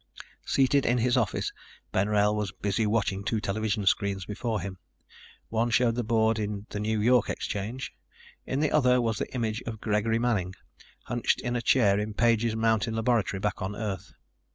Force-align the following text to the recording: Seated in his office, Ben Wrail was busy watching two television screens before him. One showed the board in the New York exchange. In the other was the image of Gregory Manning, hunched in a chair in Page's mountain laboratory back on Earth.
Seated 0.47 0.83
in 0.83 0.97
his 0.97 1.15
office, 1.15 1.53
Ben 1.91 2.07
Wrail 2.09 2.35
was 2.35 2.51
busy 2.51 2.87
watching 2.87 3.23
two 3.23 3.39
television 3.39 3.85
screens 3.85 4.25
before 4.25 4.59
him. 4.59 4.79
One 5.49 5.69
showed 5.69 5.93
the 5.93 6.03
board 6.03 6.39
in 6.39 6.65
the 6.71 6.79
New 6.79 6.99
York 7.01 7.29
exchange. 7.29 7.93
In 8.47 8.61
the 8.61 8.71
other 8.71 8.99
was 8.99 9.19
the 9.19 9.31
image 9.35 9.61
of 9.67 9.79
Gregory 9.79 10.17
Manning, 10.17 10.55
hunched 11.03 11.39
in 11.41 11.55
a 11.55 11.61
chair 11.61 11.99
in 11.99 12.15
Page's 12.15 12.55
mountain 12.55 12.95
laboratory 12.95 13.39
back 13.39 13.61
on 13.61 13.75
Earth. 13.75 14.11